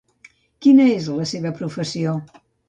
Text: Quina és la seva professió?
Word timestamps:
Quina 0.65 0.87
és 0.93 1.09
la 1.17 1.27
seva 1.33 1.53
professió? 1.61 2.17